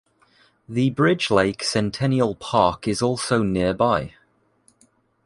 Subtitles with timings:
[0.67, 4.15] The Bridge Lake Centennial Park is also nearby.